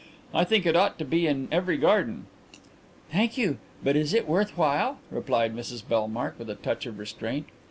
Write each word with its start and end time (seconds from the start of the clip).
"I 0.33 0.45
think 0.45 0.65
it 0.65 0.75
ought 0.75 0.97
to 0.97 1.05
be 1.05 1.27
in 1.27 1.47
every 1.51 1.77
garden." 1.77 2.25
"Thank 3.11 3.37
you 3.37 3.59
but 3.83 3.95
is 3.95 4.15
it 4.15 4.27
worth 4.27 4.57
while?" 4.57 4.97
replied 5.11 5.55
Mrs 5.55 5.85
Bellmark, 5.87 6.39
with 6.39 6.49
a 6.49 6.55
touch 6.55 6.87
of 6.87 6.97
restraint. 6.97 7.49